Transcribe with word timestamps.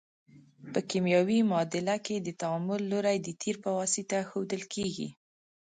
په 0.73 0.79
کیمیاوي 0.89 1.39
معادله 1.49 1.95
کې 2.05 2.15
د 2.19 2.29
تعامل 2.41 2.81
لوری 2.91 3.17
د 3.21 3.27
تیر 3.41 3.55
په 3.63 3.69
واسطه 3.77 4.17
ښودل 4.29 4.61
کیږي. 4.73 5.07